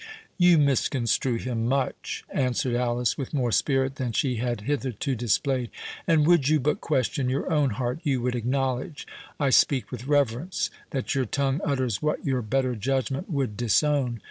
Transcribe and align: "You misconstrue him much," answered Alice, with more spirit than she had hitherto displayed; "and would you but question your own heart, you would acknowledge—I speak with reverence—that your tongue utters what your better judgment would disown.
"You 0.39 0.57
misconstrue 0.57 1.35
him 1.37 1.67
much," 1.67 2.23
answered 2.31 2.73
Alice, 2.73 3.19
with 3.19 3.35
more 3.35 3.51
spirit 3.51 3.97
than 3.97 4.13
she 4.13 4.37
had 4.37 4.61
hitherto 4.61 5.13
displayed; 5.13 5.69
"and 6.07 6.25
would 6.25 6.49
you 6.49 6.59
but 6.59 6.81
question 6.81 7.29
your 7.29 7.53
own 7.53 7.69
heart, 7.77 7.99
you 8.01 8.19
would 8.23 8.33
acknowledge—I 8.33 9.51
speak 9.51 9.91
with 9.91 10.07
reverence—that 10.07 11.13
your 11.13 11.25
tongue 11.25 11.61
utters 11.63 12.01
what 12.01 12.25
your 12.25 12.41
better 12.41 12.75
judgment 12.75 13.29
would 13.29 13.55
disown. 13.55 14.19